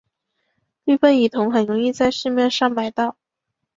[0.85, 3.17] 氯苯乙酮很容易在市面上买到。